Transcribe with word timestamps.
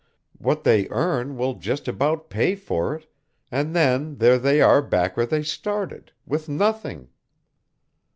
"What 0.39 0.63
they 0.63 0.89
earn 0.89 1.37
will 1.37 1.53
just 1.53 1.87
about 1.87 2.31
pay 2.31 2.55
for 2.55 2.95
it, 2.95 3.05
and 3.51 3.75
then 3.75 4.15
there 4.15 4.39
they 4.39 4.59
are 4.59 4.81
back 4.81 5.15
where 5.15 5.27
they 5.27 5.43
started 5.43 6.11
with 6.25 6.49
nothing. 6.49 7.09